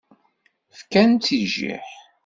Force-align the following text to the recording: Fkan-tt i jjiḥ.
Fkan-tt 0.77 1.27
i 1.37 1.39
jjiḥ. 1.51 1.89